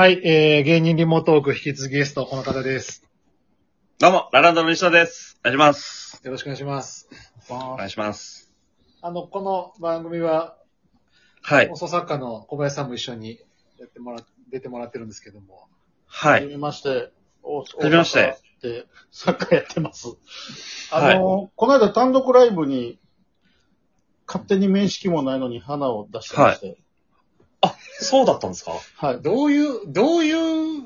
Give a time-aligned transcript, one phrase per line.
[0.00, 3.06] はい、えー、芸人リモートーク引き続きゲスト、この方です。
[3.98, 5.38] どうも、ラランドの西田です。
[5.44, 6.22] お願いします。
[6.24, 7.10] よろしくお願いします。
[7.50, 8.50] お願いします。
[9.02, 10.56] あの、この番組は、
[11.42, 11.76] はい放。
[11.76, 13.40] 送作家の小林さんも一緒に
[13.78, 15.68] やってもら、出てもらってるんですけども。
[16.06, 16.32] はい。
[16.32, 16.88] はじめまして。
[17.42, 18.38] はじめまして。
[18.62, 20.06] で、作家やってます。
[20.90, 22.98] はいあの、この間単独ライブに、
[24.26, 26.78] 勝手に面識もないのに花を出してまして。
[28.02, 28.72] そうだったんですか？
[28.96, 29.20] はい。
[29.20, 30.84] どういう、どういう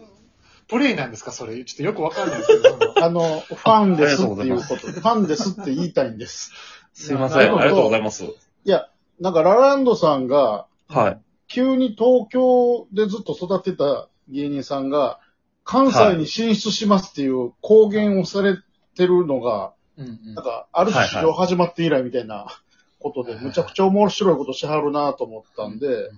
[0.66, 1.30] プレイなんですか？
[1.30, 1.64] それ。
[1.64, 2.94] ちょっとよくわかんないですけど。
[3.04, 4.76] あの、ファンですっていうこと。
[4.76, 6.52] ファンですって言いたいんです。
[6.92, 7.38] すいません。
[7.38, 8.24] なるほどありがとうございます。
[8.24, 8.28] い
[8.64, 8.88] や、
[9.20, 11.20] なんかラランドさんが、はい。
[11.46, 15.20] 急に東京でずっと育ってた芸人さんが、
[15.62, 18.58] 関西に進出しますっていう公言をされ
[18.96, 22.46] てるのが、うんうんなんか、ある種史上始まって以来みたいな
[22.98, 26.10] ことで、むちゃくちゃ面白いことしはるなと思ったんで、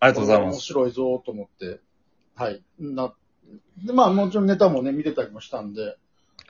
[0.00, 0.60] ありがとうございま面す。
[0.62, 1.80] 白いぞと思って、
[2.34, 2.62] はい。
[2.78, 3.14] な、
[3.84, 5.96] で、まあもちろんネタもね、見てたりもしたんで。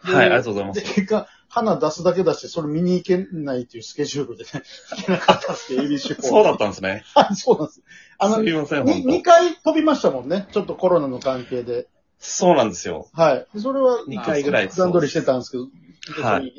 [0.06, 0.94] ではい、ありがとうございまで、す。
[0.94, 4.50] 結果、花出すだけ出して、それ見に行けないっていうスケジュールでね、
[4.96, 7.02] 行けなかったんですけど、ABC 4そうだったんですね。
[7.14, 7.82] はい、そうなんです。
[8.18, 9.22] あの、すいません、に本2当。
[9.22, 10.48] 回飛びましたもんね。
[10.52, 11.88] ちょっとコロナの関係で。
[12.18, 13.08] そうなんですよ。
[13.12, 13.46] はい。
[13.54, 15.68] でそれは、二回ぐらい段取りしてたんですけど、
[16.22, 16.52] はい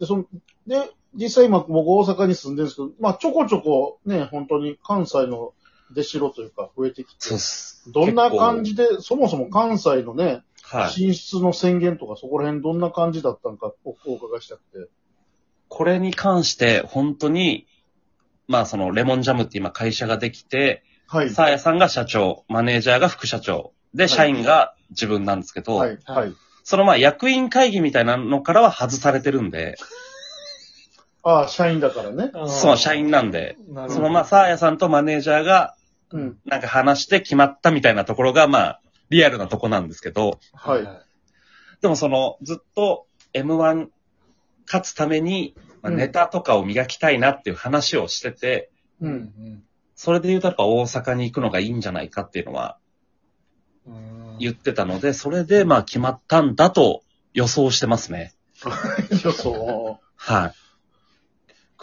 [0.00, 0.26] で、その、
[0.66, 5.54] で、実際今僕大阪に住んでるんですけど、まあちょこちょこね、本当に関西の
[5.94, 7.90] 出城というか増えてきてそうっ、す。
[7.92, 10.90] どんな感じじで、そもそも関西のね、はい。
[10.90, 14.90] 進出の宣言とかそこら辺どんな感じだったのかおお伺いしたくて。
[15.68, 17.66] これに関して、本当に、
[18.48, 21.30] まあその、レモンジャムって今会社ができて、はい。
[21.30, 25.98] サーヤさんが社長、マネージャーが副社長、で、社員が自分なんですけど、はい。
[26.04, 26.32] はい。
[26.64, 29.76] そのまあ役員会議みたいなのからは外されてるんで、
[31.28, 32.30] ああ、社員だからね。
[32.46, 35.74] そう、社員なんで、なるほどそのまあ、サーヤさんとマネージャーが、
[36.12, 36.38] うん。
[36.44, 40.86] なんか話して決まったみたいなところが、まあ、リアルなとこなんですけど、はい
[41.82, 43.88] でもその、ずっと M1
[44.66, 48.70] 勝つために、まあ、うんネタとかを磨きたいなっていう話をしてて、
[49.00, 49.08] う。
[49.08, 49.62] うんん
[49.96, 52.78] それで言うとやっぱ大阪に行くのがいいんじゃないかっていうのは
[53.86, 54.36] うん。
[54.38, 57.02] 言ってたので、それでまあ決まったんだと
[57.34, 58.32] 予想してますね。
[59.24, 59.98] 予想。
[60.14, 60.65] はい。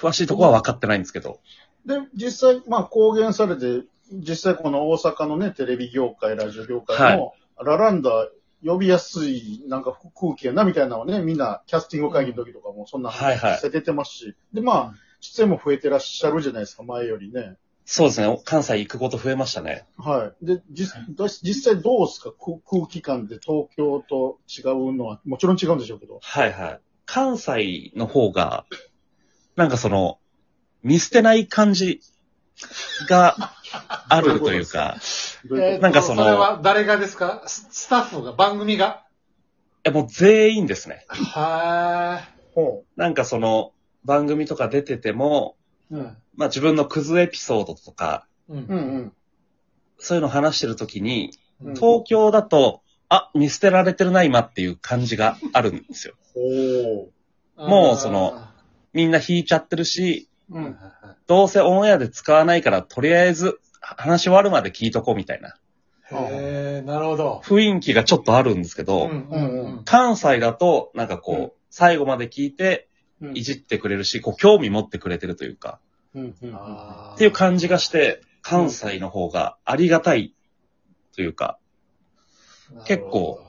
[0.04, 1.40] 詳しいとこは分かってないんですけど。
[1.86, 7.34] で、実際、まあ、公言されて、実際この大阪のね、テレビ業界、ラジオ業界も、
[7.64, 8.28] ラランダ
[8.66, 17.56] 呼びやすい、なんか空気やな、みたいなのをね、みんな、キャスティング会議の時とかも、そんなはいはい話して出てますし、で、まあ、出演も増えてらっしゃるじゃないですか、前よりね。
[17.86, 18.42] そうですね。
[18.46, 19.86] 関西行くこと増えましたね。
[19.98, 20.46] はい。
[20.46, 20.94] で、実
[21.42, 22.32] 実際どうですか？
[22.32, 26.20] 空空気感で東京と違うのは、もちろん違うんでしょうけど。
[26.22, 26.80] はいはい。
[27.06, 28.66] 関西の方が、
[29.56, 30.20] なんかその、
[30.84, 32.02] 見捨てない感じ
[33.08, 33.54] が
[34.10, 34.98] あるというか、
[35.82, 37.44] なんかそのそれは誰がですか？
[37.48, 39.04] ススタッフが、番組が？
[39.84, 41.06] えもう全員ですね。
[41.10, 42.22] は
[42.54, 43.74] とほなんかその、
[44.06, 45.56] 番組とか出てても、
[45.92, 45.98] う。
[45.98, 46.18] ん。
[46.36, 49.14] まあ自分のクズエピソードとか、うんうんうん。
[50.00, 51.32] そういうの話してるときに、
[51.62, 56.16] うん東京だと、あ、見捨てられてるな今っていう感じがあるんですよ。
[56.34, 57.10] ほ
[57.70, 58.43] もうその、
[58.94, 60.58] みんな引いちゃってるし、う。
[60.58, 60.78] うん。
[61.28, 65.56] どうせオンエアで使わないから、とりあえず話終わるまで聞いとこうみたいな
[66.12, 67.42] へえ、なるほど。
[67.44, 69.84] 雰囲気がちょっとあるんですけど、うんうんうん。
[69.84, 72.88] 関西だと、なんかこう、うん最後まで聞いて、
[73.20, 75.80] うんいじってくれるし、こう、興味持ってくれてるというか、
[76.14, 80.36] うんうんうんあーっていう感じがして、関西の方がありがたい
[81.16, 81.58] というか、
[82.86, 83.40] 結構。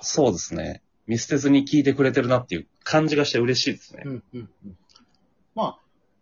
[0.00, 0.82] そうですね。
[1.06, 4.02] 見捨てずに聞いてくれてるなっていう感じがして嬉しいですね。
[4.06, 4.78] うんうんうん
[5.56, 5.78] ま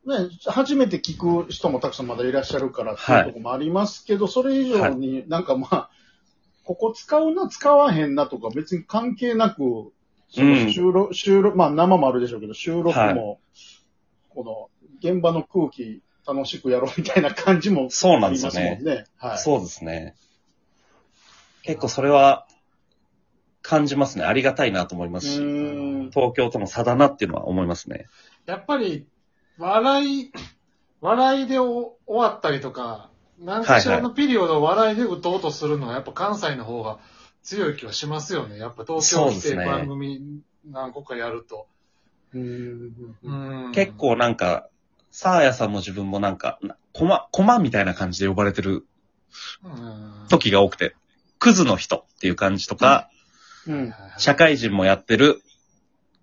[0.07, 5.91] あ、ね、初めて聞く人もたくさんまだいらっしゃるからっていうところもありますけど、それ以上になんかまあ、
[6.65, 9.93] ここ使うな、使わへんなとか別に関係なく、
[10.31, 13.41] その収録、収録、まあ生もあるでしょうけど、収録も、
[14.31, 19.05] この現場の空気楽しくやろうみたいな感じもそうなんですよね。
[19.17, 19.39] はい。
[19.39, 20.15] そうですね。
[21.63, 22.47] 結構それは
[23.63, 24.25] 感じますね。
[24.25, 25.39] ありがたいなと思いますし。
[26.13, 28.07] 東京との差だなっていうのは思いますね。
[28.47, 29.07] やっぱり、
[29.59, 30.33] 笑い、
[31.01, 36.99] 笑いでお終わったりとか、何かしらのピリオドを笑いで打とうとするのは、やっぱ関西の方が
[37.43, 38.59] 強い気はしますよね。
[38.59, 41.67] やっぱ東京来て番組何個かやると。
[42.33, 44.69] 結、構なんか、
[45.11, 48.87] サーヤさんも自分もなんか、なコマ、コマみたいな感じで呼ばれてる
[49.63, 50.97] うん時が多くて、
[51.39, 53.09] クズの人っていう感じとか、
[53.67, 53.95] うん。
[54.19, 55.43] 社会人もやってる、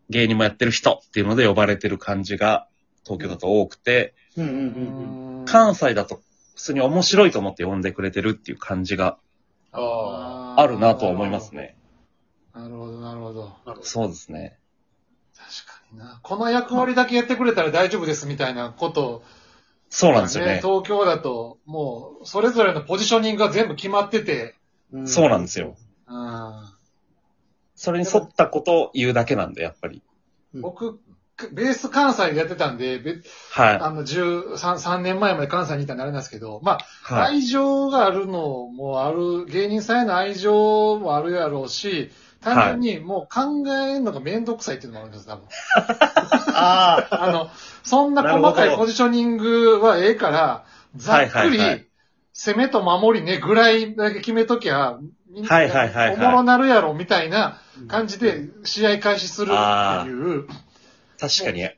[0.10, 2.68] 芸人もやってる人っていうので呼ばれてる感じが
[3.04, 5.46] 東京だと多くて、うんうんうんうん。
[5.46, 6.22] 関西だと
[6.56, 9.18] 普通に面白いと思って呼んでくれてるっていう感じが
[9.72, 11.78] ああるなとは思いますね。
[12.54, 13.56] なるほど、なるほど。
[13.82, 14.60] そうですね。
[15.36, 16.20] 確かにな。
[16.22, 19.24] この役割だけやってくれたら大丈夫ですみたいなこと、
[19.90, 20.62] そうなんですよね。
[20.64, 24.56] 東京だと、もう、それぞれのポジショニングが全部決まってて、
[25.06, 25.76] そうなんですよ。
[26.08, 26.82] うん
[27.76, 30.04] それに沿ったことを言うだけなんで、やっぱり。
[30.54, 31.00] 僕、
[31.52, 33.16] ベース関西でやってたんで、べ
[33.52, 33.80] はい。
[33.80, 37.36] あの、13、3年前まで関西にいたんであれなんですけど、まあ、はい。
[37.36, 42.12] 愛情があるのもある、芸人さんへの愛情もあるやろうし、
[42.42, 45.46] 単純にもう考えるのがめんどくさいっていうのもあるんです、多分。
[46.56, 47.24] ああ。
[47.24, 47.50] あの、
[47.84, 50.64] そんな細かいポジショニングはええから、
[50.96, 51.88] ざっくりはいはいはい、
[52.34, 54.98] 攻めと守りね、ぐらいだけ決めときゃ、
[55.30, 60.48] みんなはいはいはいはいおもろなるやろ、みたいな感じで試合開始するっていう、
[61.22, 61.70] 確かに、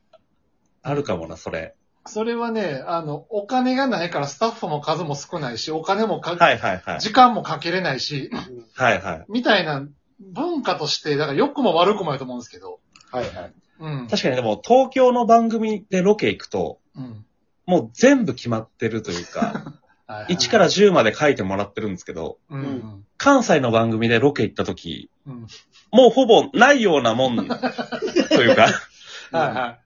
[0.81, 1.75] あるかもな、それ。
[2.05, 6.99] それはね、あの、お金がないからスタッフも数も少ないし、お金もか、はいはいはい。
[7.01, 8.31] 時間もかけれないし、
[8.73, 9.25] はいはい。
[9.27, 9.85] みたいな
[10.21, 12.79] 文化として、だから良くも悪くもやと思うんですけど、
[13.11, 13.53] はいはい。
[13.79, 14.07] うん。
[14.07, 17.25] 確かにでも、東京の番組でロケ行くと、うん。
[17.65, 19.73] もう全部決まってるというか、
[20.07, 23.05] はい1から10まで書いてもらってるんですけど、うんうん。
[23.17, 25.47] 関西の番組でロケ行った時、うん。
[25.91, 28.67] もうほぼないようなもん、というか、
[29.37, 29.79] はいはい。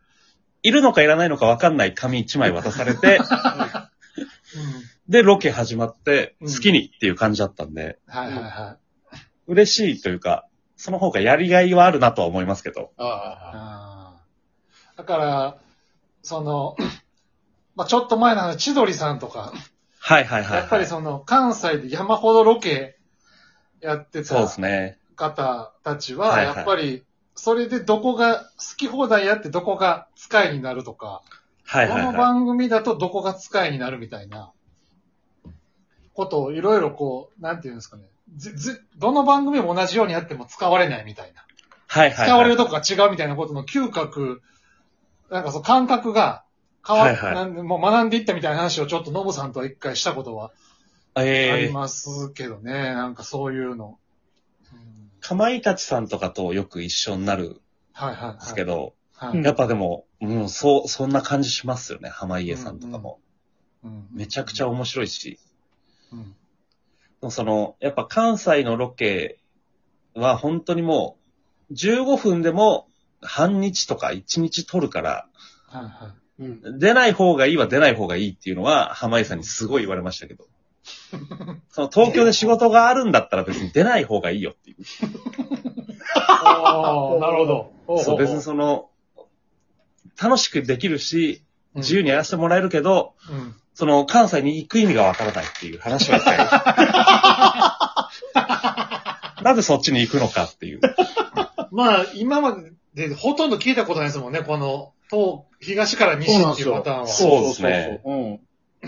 [0.63, 3.25] いるのかいらないのかわかんない紙1枚渡されて、うん。
[5.07, 8.77] で、ロケ始まって、うん好きにっていう感じだったんで、はいはいは
[9.13, 9.17] い。
[9.47, 10.45] 嬉しいというか、
[10.75, 12.91] その方がやりがいはあるなとは思いますけど。
[12.97, 14.21] ああ。
[14.97, 15.57] だから、
[16.21, 16.75] その、
[17.75, 19.53] まあちょっと前の話、千鳥さんとか、
[19.99, 20.59] はいはいはい、はい。
[20.59, 22.97] やっぱりその、関西で山ほどロケ
[23.81, 24.47] やってた。
[25.17, 27.03] 方たちは、やっぱり、
[27.37, 31.21] それでどこが、好き放題やってどこが使いになるとか、
[31.63, 34.51] はいはいはこの番組だとどこが使いになるみたいな、
[36.13, 38.03] ことをいろいろこう、なんていうんですかね。
[38.35, 41.41] ず、ず、どの番組も同じようにやっても使われないみたいな。
[41.41, 41.43] い。
[41.87, 42.27] はいはい、はい。
[42.27, 44.41] 使われるとこが違うみたいなことの嗅覚、
[45.29, 46.43] なんかそう感覚が
[46.85, 50.51] 変わっ、はいはいなんでもう学んでいったみたいな話をちょっとノブさんとは一回したことは
[51.13, 52.71] あええりますけどね。
[52.71, 53.97] なんかそういうの。
[54.73, 57.61] うんかまいたちさんとかとよく一緒になるん
[57.93, 58.39] はいはいはい。
[58.39, 63.19] ですけど、はい、やっぱでも、もうそう、そんな感じしますよね、濱家さんとかも。
[63.83, 65.39] うんめちゃくちゃ面白いし。
[66.11, 66.35] うん
[67.31, 69.39] その、やっぱ関西のロケ
[70.13, 71.17] は本当にも
[71.71, 72.87] う、15分でも
[73.21, 75.27] 半日とか1日撮るから、
[75.65, 76.43] はいはい。
[76.43, 76.79] うん。
[76.79, 80.47] 出ない方がいいは出ない方がいいっていうのは、濱家さんにすごい言われましたけど。
[81.69, 84.77] その東京で仕事があるんだったら別に出ない方がいいよっていう。
[86.15, 88.03] ああ、なるほど。
[88.03, 88.89] そう、別にその、
[90.21, 91.47] 楽しくできるし、うん
[91.77, 93.55] 自由にやらせてもらえるけど、うん。
[93.75, 96.37] その関西に行く意味がわからないっていう話は一回
[99.43, 100.81] なぜそっちに行くのかっていう。
[101.71, 102.57] まあ、今ま
[102.95, 107.07] でほとんど聞いたことないですもんね、この、東、東から西っていうパターンは。
[107.07, 108.46] そうですねそうそうそう。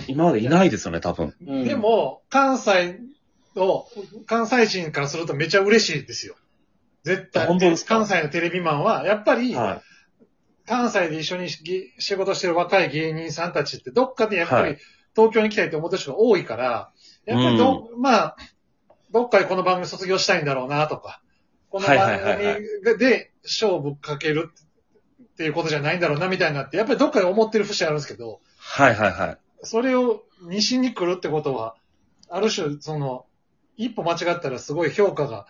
[0.09, 1.35] 今までいないですよね、多分。
[1.45, 1.63] うん。
[1.65, 2.99] で、も、関西
[3.55, 3.85] の、
[4.25, 6.35] 関西人からするとめちゃ嬉しいですよ。
[7.03, 7.47] 絶対。
[7.47, 7.95] 本当ですか？
[7.95, 9.81] 関西のテレビマンは、やっぱり、は
[10.65, 14.77] 関西で一緒にぎ仕事してる若い芸人さんたちって、どっかでやっぱりはい
[15.15, 16.91] 東京に来たいって思ってる人が多いから、
[17.25, 18.37] やっぱりど、まあ、
[19.11, 21.21] どっかでこの番組卒業したいんだろうなとか、
[21.71, 24.51] この番はいはいはいはい組で勝負かける
[25.23, 28.39] っていうことじゃないんだろうなみたいなって、やっぱりどっかで思ってる節あるんですけど、
[28.79, 28.81] い。
[28.83, 29.37] はいはいはい。
[29.63, 31.75] それを西に来るってことは、
[32.29, 33.25] ある種、その、
[33.77, 35.47] 一歩間違ったらすごい評価が、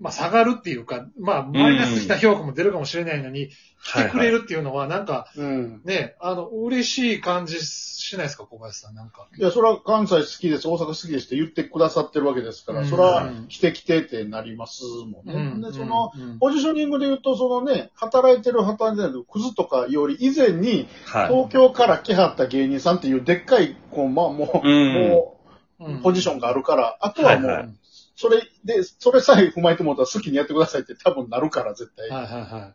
[0.00, 3.50] まあ下がるっていうか、まあマイナス的な評価も出るかもしれないのに、
[3.82, 5.80] 来てくれるっていうのは、なんかうん。
[5.84, 9.26] ね、あの、嬉しい感じしないですか、小林さん、なんか。
[9.36, 15.70] いや、それは関西好きです、大阪好きですって言ってくださってるわけですから、うんそれは来て来てってなりますもんね。
[15.70, 21.28] で、その、うんポジショニングで言うと、そのね、働いてる働いてるクズとかより以前に、はい。
[21.28, 25.40] 東京から来はった芸人さんっていうでっかい、こう、まあもう、うんも
[25.80, 27.79] うんう、ポジションがあるから、あとはもう、はいはい
[28.20, 32.08] それで、それさえ踏まえてもらったら好きにやってくださいって多分なるから、絶対。
[32.10, 32.74] はいはいは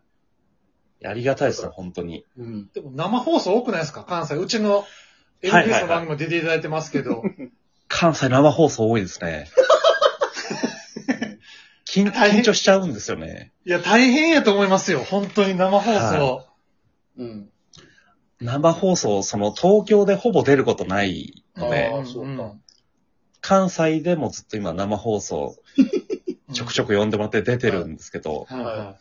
[1.03, 1.07] い。
[1.07, 2.25] ありがたいですね、本当に。
[2.37, 2.69] うん。
[2.73, 4.03] でも生放送多くないですか？
[4.05, 4.35] 関西。
[4.35, 4.85] うちのは
[5.43, 7.21] いはい NBS はいの番組も出ていただいてますけど。
[7.87, 9.47] 関西生放送多いですね。
[11.87, 13.53] 緊大変緊張しちゃうんですよね。
[13.65, 14.99] いや、大変やと思いますよ。
[15.03, 15.97] 本当に生放送。
[15.99, 16.45] は
[17.17, 17.49] うん。
[18.41, 22.55] 生放送、その東京でほぼ出ることないので、あーそうか
[23.47, 25.55] 関西でもずっと今生放送
[26.51, 28.63] ちょくちょく呼んでもらって出てるんですけど、はい。
[28.63, 28.95] は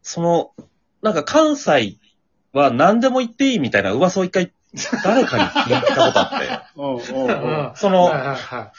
[0.00, 0.52] その、
[1.02, 1.98] なんか関西
[2.52, 4.52] は何でも言っていいみたいな噂を一回
[5.02, 7.74] 誰かに聞いたことあって。
[7.80, 8.72] その、はいはいは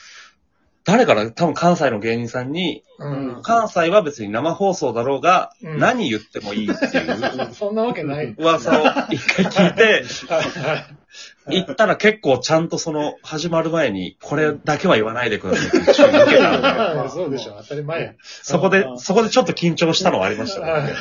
[0.85, 3.41] 誰から多分関西の芸人さんに、うん。
[3.41, 5.79] 関西は別に生放送だろうが、うん。
[5.79, 7.53] 何言ってもいいっていう。
[7.53, 8.35] そんなわけない。
[8.37, 11.03] 噂を一回聞いて、はい。
[11.49, 18.11] 行ったら結構ちゃんとその、始まる前に、これだけは言わないでくださいって注意受けたんで、は いそうでしょ、当たり前や。
[18.21, 20.83] そこで、そこでちょっと緊張したのはありましたはい。
[20.85, 20.93] ね。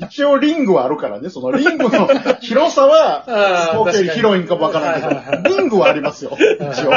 [0.00, 2.08] 一応リングはあるからね、そのリングの
[2.40, 4.44] 広さは、 あーオーケー確かに広い。
[4.44, 6.92] んかもわからんけど、リングはありますよ、一応。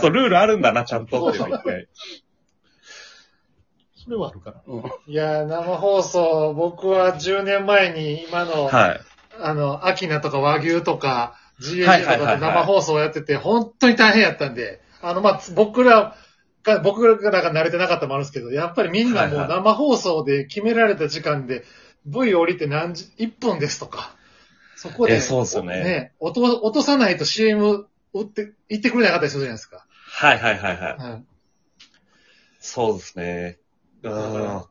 [0.00, 1.86] そう、ルールあるんだな、ちゃんとっていうのを一回
[4.08, 4.62] それはあるから。
[4.66, 9.00] うんいや、生放送、僕は10年前に今の、はい。
[9.40, 16.16] あの、アキナとか和牛とか、いとかはいはいはいで生放送やってて、本当に大変やったんで、あの、まあ、僕ら
[16.64, 21.64] が、僕らが慣れてなかったのもあるんですけど、やっぱりみんなもうはいはい生放送で決められた時間で、
[22.06, 24.14] V 降りて何時、1分ですとか、
[24.76, 29.84] そこで、えそうっすよね落と、落とさないと CM 打って、言ってくれなかったりするじゃないですか。
[30.10, 30.96] はいはいはいはい。
[30.96, 31.24] はい
[32.60, 33.58] そうですね。
[34.02, 34.62] うん。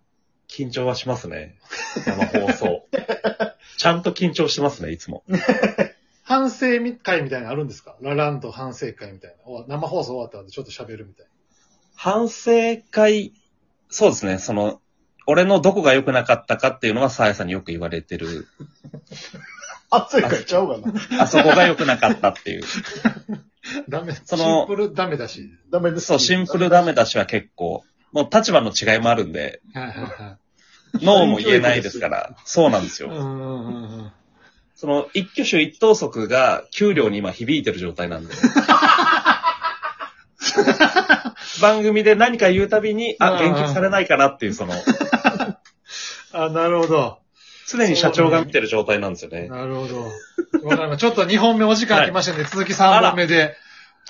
[0.48, 1.58] 緊張はしますね。
[2.06, 2.88] 生放送。
[3.78, 5.24] ちゃんと緊張してますね、いつも。
[6.24, 6.66] 反省
[7.02, 7.96] 会みたいなのあるんですか？
[8.02, 9.38] ラランド反省会みたいな。
[9.46, 11.28] お生放送終わったんでちょっと喋るみたい
[11.96, 13.34] 反省会、
[13.90, 14.82] そうですね、その、
[15.26, 18.48] 俺のどこが良くなかったかっていうのは、さやさんによく言われてる。
[19.90, 21.24] 熱いからちゃうかな。
[21.24, 22.62] あそこが良くなかったっていう。
[23.88, 24.00] な。
[24.00, 24.14] ダメ。
[24.26, 25.50] そのシンプルダメだし。
[25.72, 26.08] ダメです。
[26.08, 30.38] そう、シンプルダメ出しは結構、もう立場の違いもあるんで、はいはいは
[31.02, 31.06] い。
[31.06, 33.10] ノーも言えないですから、そうなんですよ。
[33.10, 34.12] うんうんうんうん。
[34.76, 38.34] その、一挙手一投足が給料に今響いてる状態なんで。
[41.62, 44.74] 番組で何か言うたびに、あ、言及されないかなっていう、その、
[46.34, 47.20] あ、なるほど。
[47.68, 49.50] 常に社長が見てる状態なんですよね。
[49.50, 50.04] なるほど。
[50.64, 51.08] わかりました。
[51.08, 53.58] ちょっと2本目お時間来ましたんで、続き3本目で。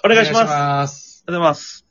[0.04, 0.46] お願いしま
[0.88, 1.24] す。
[1.26, 1.40] ありがとう。
[1.40, 1.87] ございます。